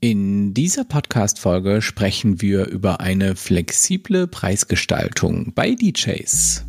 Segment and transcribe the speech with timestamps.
[0.00, 6.64] In dieser Podcast-Folge sprechen wir über eine flexible Preisgestaltung bei DJs.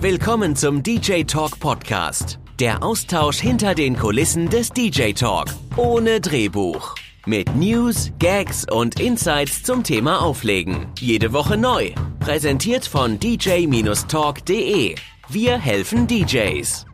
[0.00, 2.38] Willkommen zum DJ Talk Podcast.
[2.58, 5.48] Der Austausch hinter den Kulissen des DJ Talk.
[5.76, 6.94] Ohne Drehbuch.
[7.26, 10.86] Mit News, Gags und Insights zum Thema Auflegen.
[10.98, 11.90] Jede Woche neu.
[12.18, 14.94] Präsentiert von dj-talk.de.
[15.28, 16.86] Wir helfen DJs.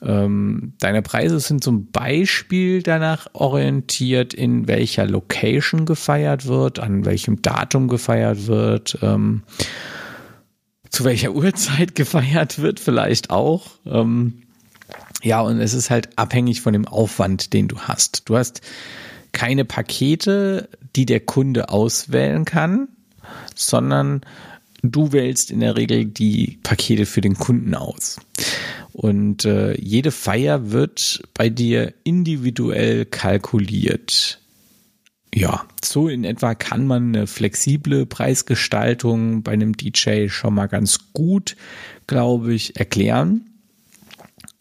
[0.00, 7.42] Ähm, deine Preise sind zum Beispiel danach orientiert, in welcher Location gefeiert wird, an welchem
[7.42, 9.42] Datum gefeiert wird, ähm,
[10.90, 13.66] zu welcher Uhrzeit gefeiert wird, vielleicht auch.
[13.86, 14.42] Ähm,
[15.22, 18.28] ja, und es ist halt abhängig von dem Aufwand, den du hast.
[18.28, 18.60] Du hast
[19.32, 22.88] keine Pakete, die der Kunde auswählen kann,
[23.54, 24.22] sondern
[24.82, 28.20] du wählst in der Regel die Pakete für den Kunden aus.
[28.92, 34.38] Und äh, jede Feier wird bei dir individuell kalkuliert.
[35.34, 41.12] Ja, so in etwa kann man eine flexible Preisgestaltung bei einem DJ schon mal ganz
[41.14, 41.56] gut,
[42.06, 43.51] glaube ich, erklären.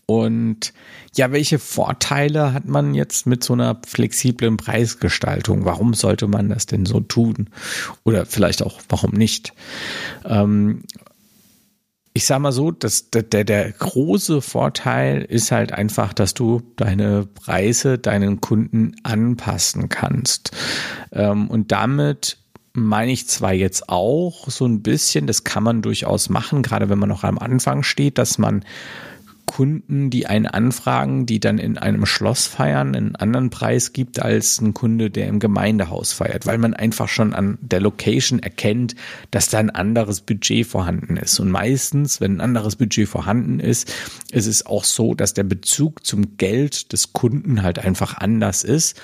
[0.06, 0.74] Und
[1.16, 5.66] ja, welche Vorteile hat man jetzt mit so einer flexiblen Preisgestaltung?
[5.66, 7.50] Warum sollte man das denn so tun?
[8.04, 9.54] Oder vielleicht auch, warum nicht?
[10.26, 10.84] Ähm,
[12.14, 17.26] ich sage mal so, dass der, der, große Vorteil ist halt einfach, dass du deine
[17.26, 20.52] Preise deinen Kunden anpassen kannst.
[21.14, 22.38] Ähm, und damit
[22.74, 27.00] meine ich zwar jetzt auch so ein bisschen, das kann man durchaus machen, gerade wenn
[27.00, 28.66] man noch am Anfang steht, dass man
[29.52, 34.62] Kunden, die einen anfragen, die dann in einem Schloss feiern, einen anderen Preis gibt als
[34.62, 38.96] ein Kunde, der im Gemeindehaus feiert, weil man einfach schon an der Location erkennt,
[39.30, 41.38] dass da ein anderes Budget vorhanden ist.
[41.42, 43.94] Und meistens, wenn ein anderes Budget vorhanden ist,
[44.32, 49.02] ist es auch so, dass der Bezug zum Geld des Kunden halt einfach anders ist.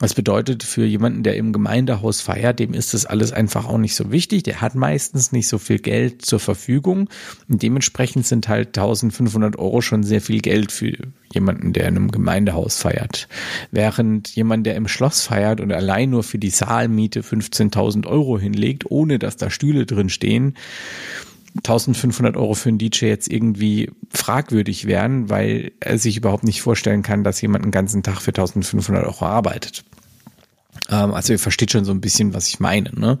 [0.00, 3.96] Das bedeutet für jemanden, der im Gemeindehaus feiert, dem ist das alles einfach auch nicht
[3.96, 4.44] so wichtig.
[4.44, 7.10] Der hat meistens nicht so viel Geld zur Verfügung
[7.50, 10.92] und dementsprechend sind halt 1500 Euro Euro schon sehr viel Geld für
[11.32, 13.28] jemanden, der in einem Gemeindehaus feiert.
[13.72, 18.84] Während jemand, der im Schloss feiert und allein nur für die Saalmiete 15.000 Euro hinlegt,
[18.88, 20.54] ohne dass da Stühle drin stehen,
[21.56, 27.02] 1500 Euro für einen DJ jetzt irgendwie fragwürdig wären, weil er sich überhaupt nicht vorstellen
[27.02, 29.84] kann, dass jemand einen ganzen Tag für 1500 Euro arbeitet.
[30.90, 32.90] Ähm, also ihr versteht schon so ein bisschen, was ich meine.
[32.94, 33.18] Ne?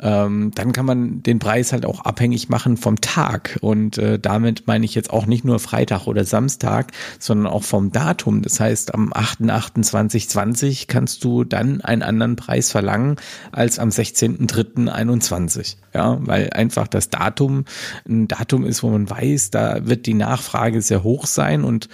[0.00, 3.58] Ähm, dann kann man den Preis halt auch abhängig machen vom Tag.
[3.60, 7.92] Und äh, damit meine ich jetzt auch nicht nur Freitag oder Samstag, sondern auch vom
[7.92, 8.42] Datum.
[8.42, 13.16] Das heißt, am 8.8.2020 kannst du dann einen anderen Preis verlangen
[13.52, 15.76] als am 16.3.21.
[15.94, 17.64] Ja, weil einfach das Datum
[18.08, 21.88] ein Datum ist, wo man weiß, da wird die Nachfrage sehr hoch sein und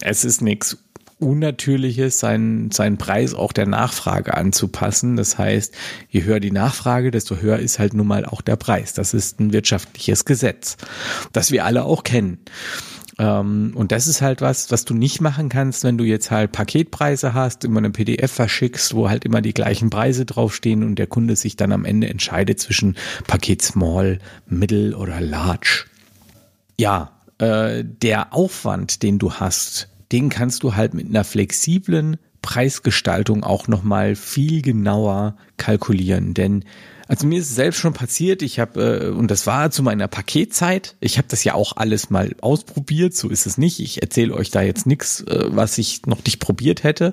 [0.00, 0.78] es ist nichts
[1.22, 5.16] Unnatürliches, seinen, seinen Preis auch der Nachfrage anzupassen.
[5.16, 5.74] Das heißt,
[6.10, 8.92] je höher die Nachfrage, desto höher ist halt nun mal auch der Preis.
[8.92, 10.76] Das ist ein wirtschaftliches Gesetz,
[11.32, 12.38] das wir alle auch kennen.
[13.18, 16.52] Ähm, und das ist halt was, was du nicht machen kannst, wenn du jetzt halt
[16.52, 21.06] Paketpreise hast, immer eine PDF verschickst, wo halt immer die gleichen Preise draufstehen und der
[21.06, 22.96] Kunde sich dann am Ende entscheidet zwischen
[23.26, 25.84] Paket Small, Middle oder Large.
[26.78, 33.44] Ja, äh, der Aufwand, den du hast, den kannst du halt mit einer flexiblen Preisgestaltung
[33.44, 36.34] auch nochmal viel genauer kalkulieren.
[36.34, 36.64] Denn
[37.12, 40.08] also mir ist es selbst schon passiert, ich habe, äh, und das war zu meiner
[40.08, 43.80] Paketzeit, ich habe das ja auch alles mal ausprobiert, so ist es nicht.
[43.80, 47.12] Ich erzähle euch da jetzt nichts, äh, was ich noch nicht probiert hätte.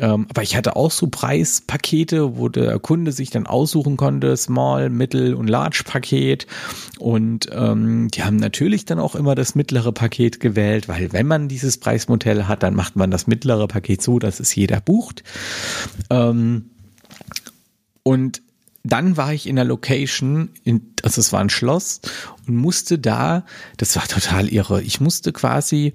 [0.00, 4.90] Ähm, aber ich hatte auch so Preispakete, wo der Kunde sich dann aussuchen konnte, Small,
[4.90, 6.48] Mittel und Large Paket.
[6.98, 11.46] Und ähm, die haben natürlich dann auch immer das mittlere Paket gewählt, weil wenn man
[11.46, 15.22] dieses Preismodell hat, dann macht man das mittlere Paket so, dass es jeder bucht.
[16.10, 16.70] Ähm,
[18.02, 18.42] und
[18.92, 22.00] dann war ich in der Location, in, also es war ein Schloss
[22.46, 23.44] und musste da,
[23.76, 25.92] das war total irre, ich musste quasi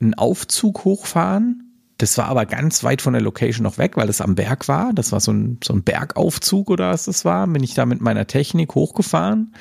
[0.00, 1.60] einen Aufzug hochfahren.
[1.98, 4.92] Das war aber ganz weit von der Location noch weg, weil es am Berg war.
[4.92, 7.46] Das war so ein, so ein Bergaufzug oder was das war.
[7.46, 9.54] Bin ich da mit meiner Technik hochgefahren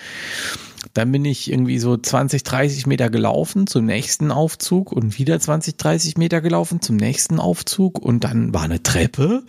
[0.93, 5.77] dann bin ich irgendwie so 20, 30 Meter gelaufen zum nächsten Aufzug und wieder 20,
[5.77, 9.43] 30 Meter gelaufen zum nächsten Aufzug und dann war eine Treppe.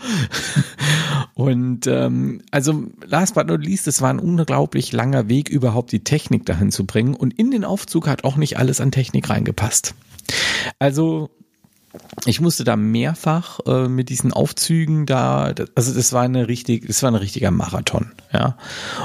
[1.35, 6.05] Und ähm, also last but not least, es war ein unglaublich langer Weg, überhaupt die
[6.05, 7.15] Technik dahin zu bringen.
[7.15, 9.95] Und in den Aufzug hat auch nicht alles an Technik reingepasst.
[10.79, 11.31] Also
[12.27, 17.03] ich musste da mehrfach äh, mit diesen Aufzügen da, also das war eine richtig, das
[17.03, 18.57] war ein richtiger Marathon, ja.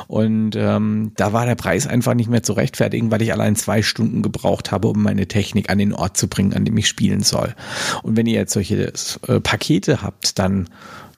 [0.08, 3.84] Und ähm, da war der Preis einfach nicht mehr zu rechtfertigen, weil ich allein zwei
[3.84, 7.22] Stunden gebraucht habe, um meine Technik an den Ort zu bringen, an dem ich spielen
[7.22, 7.54] soll.
[8.02, 8.92] Und wenn ihr jetzt solche
[9.28, 10.68] äh, Pakete habt, dann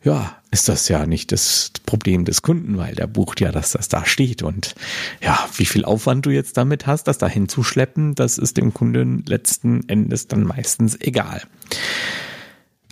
[0.03, 3.87] ja, ist das ja nicht das Problem des Kunden, weil der bucht ja, dass das
[3.87, 4.41] da steht.
[4.41, 4.75] Und
[5.21, 9.23] ja, wie viel Aufwand du jetzt damit hast, das da hinzuschleppen, das ist dem Kunden
[9.27, 11.43] letzten Endes dann meistens egal.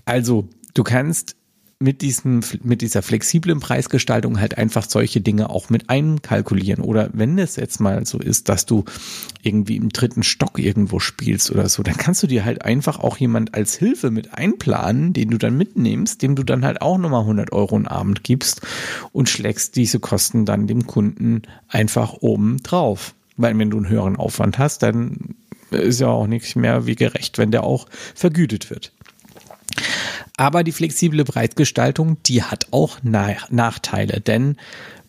[0.06, 1.36] Also, du kannst
[1.82, 6.84] mit diesem, mit dieser flexiblen Preisgestaltung halt einfach solche Dinge auch mit einkalkulieren.
[6.84, 8.84] Oder wenn es jetzt mal so ist, dass du
[9.44, 13.16] irgendwie im dritten Stock irgendwo spielst oder so, dann kannst du dir halt einfach auch
[13.16, 17.22] jemand als Hilfe mit einplanen, den du dann mitnimmst, dem du dann halt auch nochmal
[17.22, 18.60] 100 Euro einen Abend gibst
[19.14, 23.16] und schlägst diese Kosten dann dem Kunden einfach oben drauf.
[23.38, 25.36] Weil wenn du einen höheren Aufwand hast, dann
[25.72, 28.92] ist ja auch nichts mehr wie gerecht, wenn der auch vergütet wird.
[30.40, 34.56] Aber die flexible Preisgestaltung, die hat auch Nachteile, denn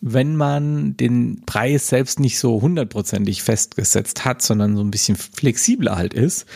[0.01, 5.95] wenn man den Preis selbst nicht so hundertprozentig festgesetzt hat, sondern so ein bisschen flexibler
[5.95, 6.47] halt ist,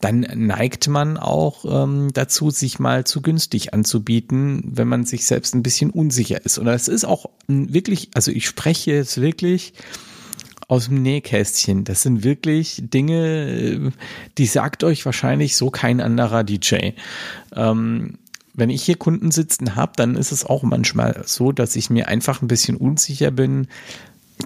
[0.00, 5.54] dann neigt man auch ähm, dazu, sich mal zu günstig anzubieten, wenn man sich selbst
[5.54, 6.56] ein bisschen unsicher ist.
[6.56, 9.74] Und das ist auch wirklich, also ich spreche jetzt wirklich
[10.72, 11.84] aus dem Nähkästchen.
[11.84, 13.92] Das sind wirklich Dinge,
[14.38, 16.92] die sagt euch wahrscheinlich so kein anderer DJ.
[17.54, 18.14] Ähm,
[18.54, 22.08] wenn ich hier Kunden sitzen habe, dann ist es auch manchmal so, dass ich mir
[22.08, 23.68] einfach ein bisschen unsicher bin,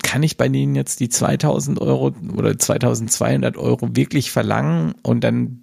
[0.03, 5.61] kann ich bei denen jetzt die 2000 Euro oder 2200 Euro wirklich verlangen und dann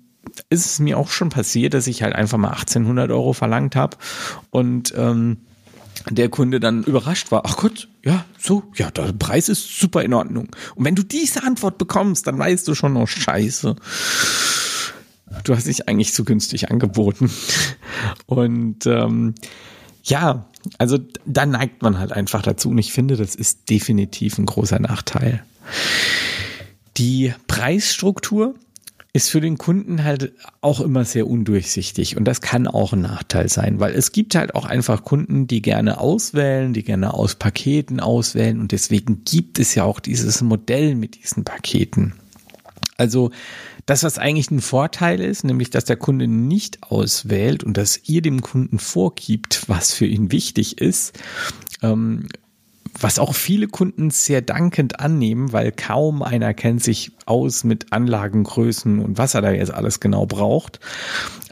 [0.49, 3.97] ist es mir auch schon passiert, dass ich halt einfach mal 1800 Euro verlangt habe
[4.49, 5.39] und ähm,
[6.09, 10.13] der Kunde dann überrascht war, ach Gott, ja, so, ja, der Preis ist super in
[10.13, 10.49] Ordnung.
[10.75, 13.75] Und wenn du diese Antwort bekommst, dann weißt du schon, oh Scheiße.
[15.43, 17.31] Du hast dich eigentlich zu günstig angeboten.
[18.25, 19.35] Und ähm,
[20.03, 20.45] ja,
[20.77, 22.69] also da neigt man halt einfach dazu.
[22.69, 25.43] Und ich finde, das ist definitiv ein großer Nachteil.
[26.97, 28.55] Die Preisstruktur
[29.15, 33.47] ist für den Kunden halt auch immer sehr undurchsichtig und das kann auch ein Nachteil
[33.47, 37.99] sein, weil es gibt halt auch einfach Kunden, die gerne auswählen, die gerne aus Paketen
[37.99, 42.13] auswählen und deswegen gibt es ja auch dieses Modell mit diesen Paketen.
[42.97, 43.29] Also
[43.85, 48.21] das, was eigentlich ein Vorteil ist, nämlich dass der Kunde nicht auswählt und dass ihr
[48.21, 51.13] dem Kunden vorgibt, was für ihn wichtig ist,
[51.83, 52.29] ähm,
[52.99, 58.99] was auch viele Kunden sehr dankend annehmen, weil kaum einer kennt sich aus mit Anlagengrößen
[58.99, 60.79] und was er da jetzt alles genau braucht.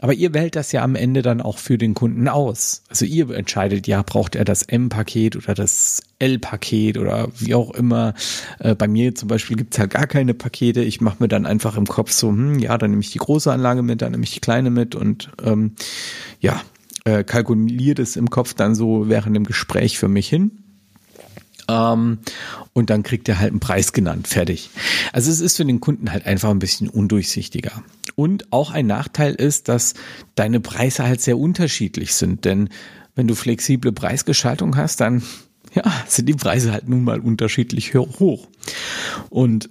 [0.00, 2.82] Aber ihr wählt das ja am Ende dann auch für den Kunden aus.
[2.88, 8.14] Also ihr entscheidet, ja, braucht er das M-Paket oder das L-Paket oder wie auch immer.
[8.58, 10.82] Äh, bei mir zum Beispiel gibt's halt gar keine Pakete.
[10.82, 13.52] Ich mache mir dann einfach im Kopf so, hm, ja, dann nehme ich die große
[13.52, 15.72] Anlage mit, dann nehme ich die kleine mit und ähm,
[16.40, 16.60] ja,
[17.04, 20.61] äh, kalkuliere das im Kopf dann so während dem Gespräch für mich hin
[21.68, 22.18] ähm,
[22.72, 24.70] und dann kriegt er halt einen Preis genannt, fertig.
[25.12, 27.82] Also es ist für den Kunden halt einfach ein bisschen undurchsichtiger.
[28.14, 29.94] Und auch ein Nachteil ist, dass
[30.34, 32.68] deine Preise halt sehr unterschiedlich sind, denn
[33.14, 35.22] wenn du flexible Preisgestaltung hast, dann
[35.74, 38.48] ja, sind die Preise halt nun mal unterschiedlich hoch.
[39.30, 39.70] Und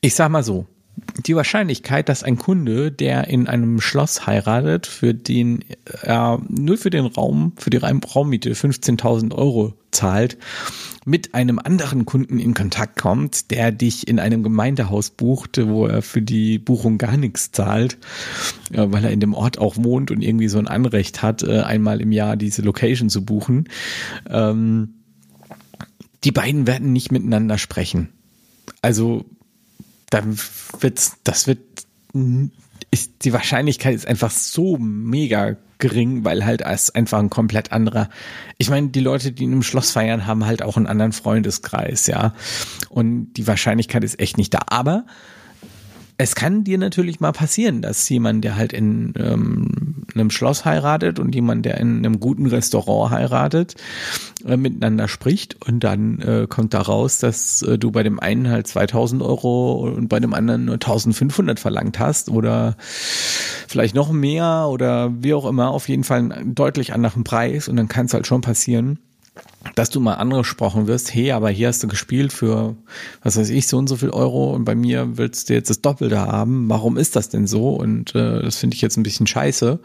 [0.00, 0.66] ich sag mal so,
[1.26, 5.64] die Wahrscheinlichkeit, dass ein Kunde, der in einem Schloss heiratet, für den
[6.02, 10.36] er nur für den Raum, für die Raummiete 15.000 Euro zahlt,
[11.04, 16.02] mit einem anderen Kunden in Kontakt kommt, der dich in einem Gemeindehaus bucht, wo er
[16.02, 17.98] für die Buchung gar nichts zahlt,
[18.70, 22.00] weil er in dem Ort auch wohnt und irgendwie so ein Anrecht hat, äh, einmal
[22.00, 23.68] im Jahr diese Location zu buchen.
[24.28, 24.94] Ähm,
[26.24, 28.08] die beiden werden nicht miteinander sprechen.
[28.80, 29.26] Also
[30.08, 30.38] dann
[30.80, 31.60] wird's, das wird,
[32.90, 38.08] ist, die Wahrscheinlichkeit ist einfach so mega gering, weil halt es einfach ein komplett anderer.
[38.58, 42.06] Ich meine, die Leute, die in einem Schloss feiern, haben halt auch einen anderen Freundeskreis,
[42.06, 42.34] ja.
[42.88, 44.60] Und die Wahrscheinlichkeit ist echt nicht da.
[44.68, 45.04] Aber
[46.16, 51.18] es kann dir natürlich mal passieren, dass jemand, der halt in ähm, einem Schloss heiratet
[51.18, 53.74] und jemand, der in einem guten Restaurant heiratet,
[54.46, 55.56] äh, miteinander spricht.
[55.66, 59.92] Und dann äh, kommt da raus, dass äh, du bei dem einen halt 2000 Euro
[59.94, 65.46] und bei dem anderen nur 1500 verlangt hast oder vielleicht noch mehr oder wie auch
[65.46, 67.68] immer, auf jeden Fall einen deutlich anderen Preis.
[67.68, 68.98] Und dann kann es halt schon passieren,
[69.74, 72.76] dass du mal angesprochen wirst, hey, aber hier hast du gespielt für,
[73.22, 75.80] was weiß ich, so und so viel Euro und bei mir willst du jetzt das
[75.80, 76.68] Doppelte haben.
[76.68, 77.70] Warum ist das denn so?
[77.70, 79.80] Und äh, das finde ich jetzt ein bisschen scheiße.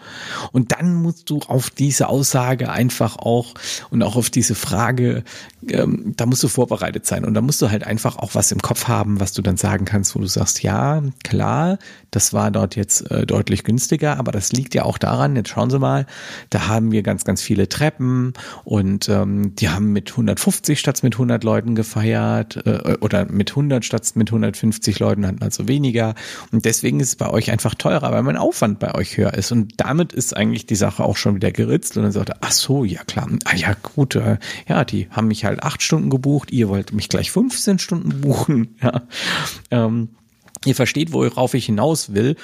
[0.52, 3.54] Und dann musst du auf diese Aussage einfach auch
[3.90, 5.24] und auch auf diese Frage,
[5.68, 7.26] ähm, da musst du vorbereitet sein.
[7.26, 9.86] Und da musst du halt einfach auch was im Kopf haben, was du dann sagen
[9.86, 11.78] kannst, wo du sagst, ja, klar,
[12.12, 15.70] das war dort jetzt äh, deutlich günstiger, aber das liegt ja auch daran, jetzt schauen
[15.70, 16.06] Sie mal,
[16.50, 18.34] da haben wir ganz, ganz viele Treppen
[18.64, 23.86] und ähm, die haben mit 150 statt mit 100 Leuten gefeiert äh, oder mit 100
[23.86, 26.16] statt mit 150 Leuten hatten also weniger.
[26.52, 29.52] Und deswegen ist es bei euch einfach teurer, weil mein Aufwand bei euch höher ist.
[29.52, 31.98] Und damit ist eigentlich die Sache auch schon wieder geritzt.
[31.98, 35.28] Und dann sagt er, ach so, ja klar, ah ja gut, äh, ja, die haben
[35.28, 38.70] mich halt acht Stunden gebucht, ihr wollt mich gleich 15 Stunden buchen.
[38.82, 39.02] Ja.
[39.72, 40.10] Ähm,
[40.66, 42.36] Ihr versteht, worauf ich hinaus will.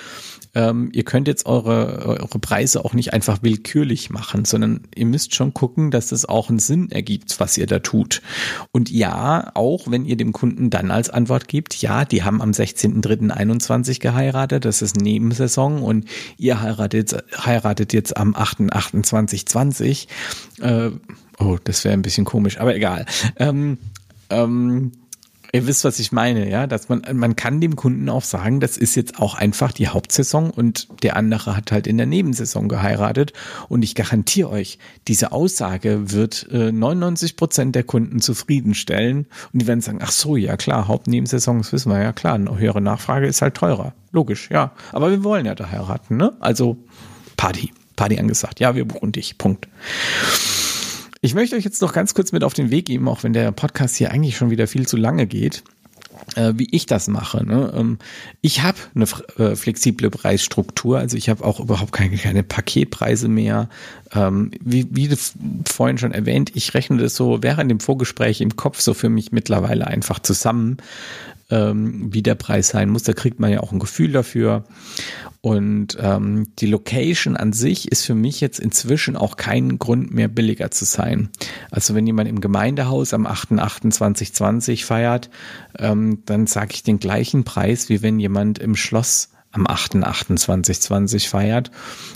[0.53, 5.35] Ähm, ihr könnt jetzt eure, eure Preise auch nicht einfach willkürlich machen, sondern ihr müsst
[5.35, 8.21] schon gucken, dass es auch einen Sinn ergibt, was ihr da tut.
[8.71, 12.51] Und ja, auch wenn ihr dem Kunden dann als Antwort gibt, ja, die haben am
[12.51, 16.05] 16.03.21 geheiratet, das ist Nebensaison und
[16.37, 20.07] ihr heiratet, heiratet jetzt am 8.28.20.
[20.61, 20.91] Äh,
[21.37, 23.05] oh, das wäre ein bisschen komisch, aber egal.
[23.35, 23.77] Ähm,
[24.29, 24.93] ähm,
[25.53, 28.77] Ihr wisst, was ich meine, ja, dass man, man kann dem Kunden auch sagen, das
[28.77, 33.33] ist jetzt auch einfach die Hauptsaison und der andere hat halt in der Nebensaison geheiratet.
[33.69, 39.27] Und ich garantiere euch, diese Aussage wird äh, 99 Prozent der Kunden zufriedenstellen.
[39.53, 42.57] Und die werden sagen, ach so, ja klar, Hauptnebensaison, das wissen wir ja klar, eine
[42.57, 46.33] höhere Nachfrage ist halt teurer, logisch, ja, aber wir wollen ja da heiraten, ne?
[46.39, 46.77] Also
[47.37, 49.67] Party, Party angesagt, ja, wir buchen dich, Punkt.
[51.25, 53.51] Ich möchte euch jetzt noch ganz kurz mit auf den Weg geben, auch wenn der
[53.51, 55.63] Podcast hier eigentlich schon wieder viel zu lange geht
[56.35, 57.45] äh, wie ich das mache.
[57.45, 57.73] Ne?
[57.75, 57.97] Ähm,
[58.41, 59.05] ich habe eine
[59.37, 63.69] äh, flexible Preisstruktur, also ich habe auch überhaupt keine, keine Paketpreise mehr.
[64.13, 65.09] Ähm, wie, wie
[65.67, 69.31] vorhin schon erwähnt, ich rechne das so während dem Vorgespräch im Kopf so für mich
[69.31, 70.77] mittlerweile einfach zusammen
[71.49, 73.03] ähm, wie der Preis sein muss.
[73.03, 74.65] Da kriegt man ja auch ein Gefühl dafür.
[75.41, 80.27] Und ähm, die Location an sich ist für mich jetzt inzwischen auch kein Grund mehr
[80.27, 81.29] billiger zu sein.
[81.69, 85.29] Also wenn jemand im Gemeindehaus am 8.28.20 feiert,
[85.77, 91.71] ähm, dann sage ich den gleichen Preis, wie wenn jemand im Schloss am 8.28.20 feiert,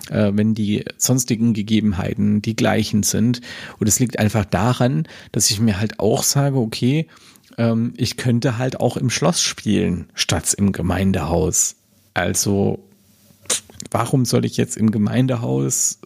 [0.09, 3.41] äh, wenn die sonstigen Gegebenheiten die gleichen sind.
[3.77, 7.07] Und es liegt einfach daran, dass ich mir halt auch sage, okay,
[7.59, 11.75] ähm, ich könnte halt auch im Schloss spielen, statt im Gemeindehaus.
[12.15, 12.79] Also,
[13.91, 15.99] warum soll ich jetzt im Gemeindehaus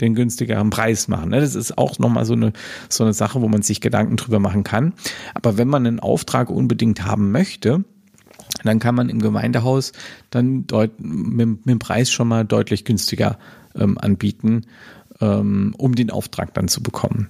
[0.00, 1.28] den günstigeren Preis machen.
[1.28, 1.40] Ne?
[1.40, 2.54] Das ist auch nochmal so eine,
[2.88, 4.94] so eine Sache, wo man sich Gedanken drüber machen kann.
[5.34, 7.84] Aber wenn man einen Auftrag unbedingt haben möchte,
[8.64, 9.92] dann kann man im Gemeindehaus
[10.30, 13.38] dann deut mit, mit dem Preis schon mal deutlich günstiger
[13.74, 14.62] ähm, anbieten,
[15.20, 17.28] ähm, um den Auftrag dann zu bekommen.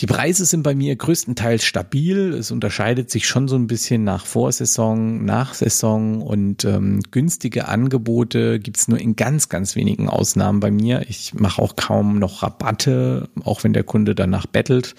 [0.00, 2.32] Die Preise sind bei mir größtenteils stabil.
[2.32, 8.86] Es unterscheidet sich schon so ein bisschen nach Vorsaison, Nachsaison und ähm, günstige Angebote gibt's
[8.86, 11.04] nur in ganz, ganz wenigen Ausnahmen bei mir.
[11.08, 14.94] Ich mache auch kaum noch Rabatte, auch wenn der Kunde danach bettelt,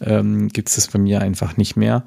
[0.00, 2.04] ähm, gibt's das bei mir einfach nicht mehr.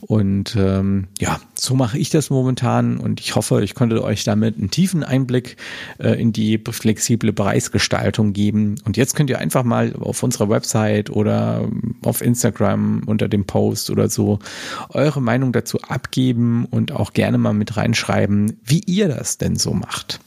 [0.00, 4.56] Und ähm, ja, so mache ich das momentan und ich hoffe, ich konnte euch damit
[4.56, 5.56] einen tiefen Einblick
[5.98, 8.76] äh, in die flexible Preisgestaltung geben.
[8.84, 11.68] Und jetzt könnt ihr einfach mal auf unserer Website oder
[12.02, 14.38] auf Instagram unter dem Post oder so
[14.90, 19.72] eure Meinung dazu abgeben und auch gerne mal mit reinschreiben, wie ihr das denn so
[19.72, 20.20] macht.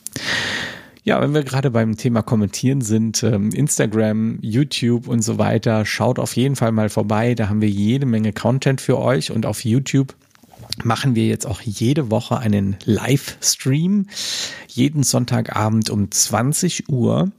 [1.07, 6.19] Ja, wenn wir gerade beim Thema Kommentieren sind, ähm, Instagram, YouTube und so weiter, schaut
[6.19, 7.33] auf jeden Fall mal vorbei.
[7.33, 10.13] Da haben wir jede Menge Content für euch und auf YouTube
[10.83, 14.07] machen wir jetzt auch jede Woche einen Livestream,
[14.67, 17.31] jeden Sonntagabend um 20 Uhr,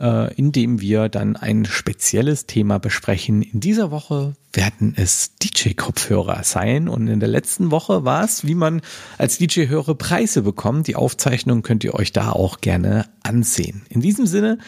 [0.00, 3.42] äh, in dem wir dann ein spezielles Thema besprechen.
[3.42, 8.54] In dieser Woche werden es DJ-Kopfhörer sein und in der letzten Woche war es, wie
[8.54, 8.82] man
[9.16, 10.88] als DJ höhere Preise bekommt.
[10.88, 13.82] Die Aufzeichnung könnt ihr euch da auch gerne ansehen.
[13.88, 14.58] In diesem Sinne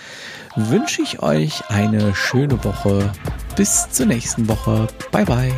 [0.57, 3.13] wünsche ich euch eine schöne Woche.
[3.57, 4.89] Bis zur nächsten Woche.
[5.11, 5.53] Bye bye.